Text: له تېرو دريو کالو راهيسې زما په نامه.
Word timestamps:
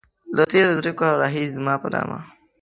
له 0.35 0.43
تېرو 0.51 0.71
دريو 0.79 0.97
کالو 0.99 1.21
راهيسې 1.23 1.53
زما 1.57 1.73
په 1.83 1.87
نامه. 1.93 2.19